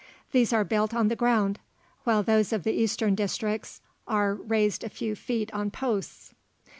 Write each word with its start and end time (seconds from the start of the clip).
These 0.31 0.51
are 0.51 0.63
built 0.63 0.95
on 0.95 1.09
the 1.09 1.15
ground, 1.15 1.59
while 2.05 2.23
those 2.23 2.51
of 2.51 2.63
the 2.63 2.71
eastern 2.73 3.13
districts 3.13 3.81
art, 4.07 4.39
raised 4.47 4.83
a 4.83 4.89
few 4.89 5.13
feet 5.15 5.53
on 5.53 5.69
posts. 5.69 6.33